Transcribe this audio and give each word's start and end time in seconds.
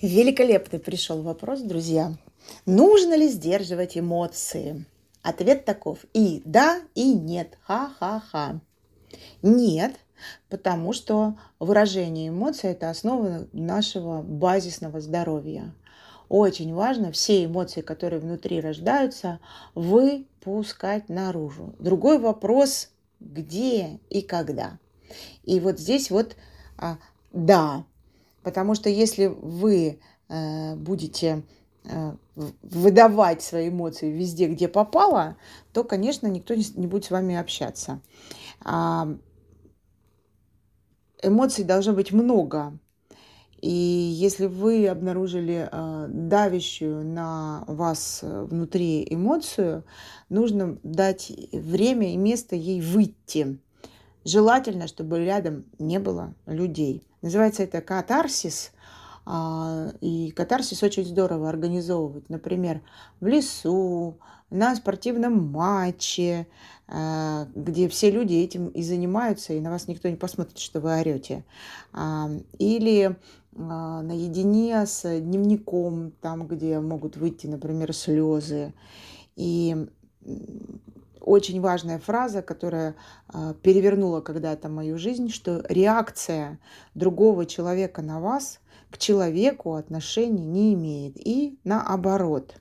Великолепный 0.00 0.78
пришел 0.78 1.22
вопрос, 1.22 1.60
друзья. 1.60 2.14
Нужно 2.66 3.16
ли 3.16 3.28
сдерживать 3.28 3.98
эмоции? 3.98 4.86
Ответ 5.22 5.64
таков. 5.64 6.04
И 6.14 6.40
да, 6.44 6.80
и 6.94 7.12
нет. 7.12 7.58
Ха-ха-ха. 7.62 8.60
Нет, 9.42 9.96
потому 10.48 10.92
что 10.92 11.36
выражение 11.58 12.28
эмоций– 12.28 12.70
это 12.72 12.90
основа 12.90 13.48
нашего 13.52 14.22
базисного 14.22 15.00
здоровья. 15.00 15.74
Очень 16.28 16.74
важно 16.74 17.10
все 17.10 17.46
эмоции, 17.46 17.80
которые 17.80 18.20
внутри 18.20 18.60
рождаются, 18.60 19.40
выпускать 19.74 21.08
наружу. 21.08 21.74
Другой 21.80 22.20
вопрос– 22.20 22.90
где 23.20 23.98
и 24.10 24.22
когда. 24.22 24.78
И 25.42 25.58
вот 25.58 25.80
здесь 25.80 26.08
вот 26.08 26.36
а, 26.76 26.98
да, 27.32 27.84
Потому 28.48 28.74
что 28.74 28.88
если 28.88 29.26
вы 29.26 30.00
э, 30.30 30.74
будете 30.74 31.42
э, 31.84 32.12
выдавать 32.62 33.42
свои 33.42 33.68
эмоции 33.68 34.10
везде, 34.10 34.46
где 34.46 34.68
попало, 34.68 35.36
то, 35.74 35.84
конечно, 35.84 36.28
никто 36.28 36.54
не, 36.54 36.86
будет 36.86 37.04
с 37.04 37.10
вами 37.10 37.36
общаться. 37.36 38.00
А, 38.64 39.06
эмоций 41.22 41.62
должно 41.62 41.92
быть 41.92 42.10
много. 42.10 42.78
И 43.60 43.68
если 43.70 44.46
вы 44.46 44.88
обнаружили 44.88 45.68
э, 45.70 46.06
давящую 46.08 47.04
на 47.04 47.64
вас 47.66 48.20
внутри 48.22 49.06
эмоцию, 49.10 49.84
нужно 50.30 50.78
дать 50.82 51.30
время 51.52 52.14
и 52.14 52.16
место 52.16 52.56
ей 52.56 52.80
выйти. 52.80 53.58
Желательно, 54.24 54.88
чтобы 54.88 55.24
рядом 55.24 55.64
не 55.78 55.98
было 55.98 56.34
людей. 56.46 57.02
Называется 57.22 57.62
это 57.62 57.80
катарсис. 57.80 58.72
А, 59.24 59.92
и 60.00 60.30
катарсис 60.30 60.82
очень 60.82 61.04
здорово 61.04 61.48
организовывать. 61.48 62.28
Например, 62.28 62.80
в 63.20 63.26
лесу, 63.26 64.18
на 64.50 64.74
спортивном 64.74 65.50
матче, 65.50 66.46
а, 66.86 67.46
где 67.54 67.88
все 67.88 68.10
люди 68.10 68.34
этим 68.34 68.68
и 68.68 68.82
занимаются, 68.82 69.52
и 69.52 69.60
на 69.60 69.70
вас 69.70 69.86
никто 69.88 70.08
не 70.08 70.16
посмотрит, 70.16 70.58
что 70.58 70.80
вы 70.80 70.98
орете. 70.98 71.44
А, 71.92 72.30
или 72.58 73.16
наедине 73.52 74.86
с 74.86 75.02
дневником, 75.20 76.12
там, 76.20 76.46
где 76.46 76.78
могут 76.78 77.16
выйти, 77.16 77.48
например, 77.48 77.92
слезы. 77.92 78.72
И 79.34 79.88
очень 81.28 81.60
важная 81.60 81.98
фраза, 81.98 82.42
которая 82.42 82.94
а, 83.28 83.54
перевернула 83.54 84.20
когда-то 84.20 84.68
мою 84.68 84.98
жизнь, 84.98 85.28
что 85.30 85.62
реакция 85.68 86.58
другого 86.94 87.44
человека 87.44 88.02
на 88.02 88.20
вас 88.20 88.60
к 88.90 88.98
человеку 88.98 89.74
отношений 89.74 90.46
не 90.46 90.74
имеет. 90.74 91.16
И 91.16 91.58
наоборот. 91.64 92.54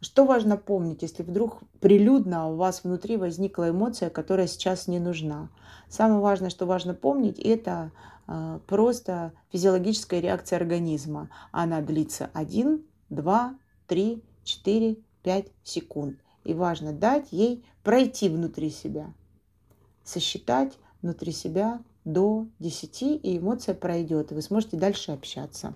Что 0.00 0.24
важно 0.24 0.56
помнить, 0.56 1.02
если 1.02 1.22
вдруг 1.22 1.60
прилюдно 1.80 2.48
у 2.48 2.56
вас 2.56 2.82
внутри 2.82 3.16
возникла 3.16 3.70
эмоция, 3.70 4.10
которая 4.10 4.48
сейчас 4.48 4.88
не 4.88 4.98
нужна? 4.98 5.48
Самое 5.88 6.20
важное, 6.20 6.50
что 6.50 6.66
важно 6.66 6.94
помнить, 6.94 7.38
это 7.38 7.92
а, 8.26 8.60
просто 8.66 9.32
физиологическая 9.52 10.20
реакция 10.20 10.56
организма. 10.56 11.28
Она 11.52 11.82
длится 11.82 12.30
1, 12.32 12.82
2, 13.10 13.54
3, 13.86 14.22
4, 14.44 14.96
5 15.22 15.46
секунд. 15.62 16.21
И 16.44 16.54
важно 16.54 16.92
дать 16.92 17.32
ей 17.32 17.64
пройти 17.82 18.28
внутри 18.28 18.70
себя, 18.70 19.12
сосчитать 20.04 20.72
внутри 21.02 21.32
себя 21.32 21.82
до 22.04 22.46
10, 22.58 23.02
и 23.02 23.38
эмоция 23.38 23.74
пройдет, 23.74 24.32
и 24.32 24.34
вы 24.34 24.42
сможете 24.42 24.76
дальше 24.76 25.12
общаться. 25.12 25.74